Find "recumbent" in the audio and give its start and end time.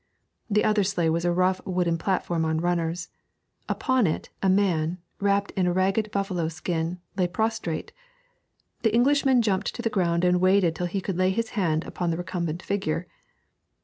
12.17-12.63